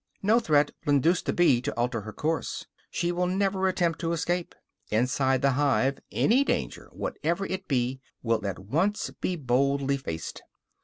No 0.23 0.39
threat 0.39 0.71
will 0.83 0.93
induce 0.95 1.21
the 1.21 1.31
bee 1.31 1.61
to 1.61 1.71
alter 1.77 2.01
her 2.01 2.11
course; 2.11 2.65
she 2.89 3.11
will 3.11 3.27
never 3.27 3.67
attempt 3.67 3.99
to 3.99 4.13
escape. 4.13 4.55
Inside 4.89 5.43
the 5.43 5.51
hive, 5.51 5.99
any 6.11 6.43
danger, 6.43 6.89
whatever 6.91 7.45
it 7.45 7.67
be, 7.67 8.01
will 8.23 8.43
at 8.47 8.57
once 8.57 9.11
be 9.21 9.35
boldly 9.35 9.97
faced. 9.97 10.41